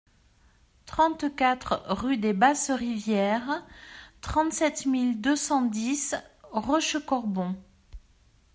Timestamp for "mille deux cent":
4.87-5.61